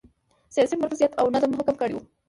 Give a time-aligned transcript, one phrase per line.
[0.55, 1.99] سیاسي مرکزیت او نظم حاکم کړی و.